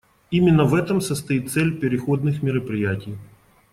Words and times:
Именно 0.31 0.63
в 0.65 0.73
этом 0.73 0.99
состоит 0.99 1.51
цель 1.51 1.77
переходных 1.79 2.41
мероприятий. 2.41 3.19